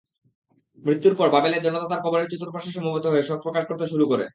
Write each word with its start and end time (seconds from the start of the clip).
মৃত্যুর 0.83 1.13
পর 1.15 1.27
বাবেলে 1.35 1.57
জনতা 1.59 1.87
তাঁর 1.89 2.03
কবরের 2.05 2.29
চতুপার্শ্বে 2.31 2.75
সমবেত 2.77 3.05
হয়ে 3.07 3.27
শোক 3.27 3.39
প্রকাশ 3.45 3.63
করতে 3.67 3.85
শুরু 3.87 4.05
করে। 4.11 4.25